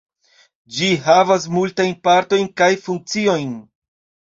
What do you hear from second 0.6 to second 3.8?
Ĝi havas multajn partojn kaj funkciojn.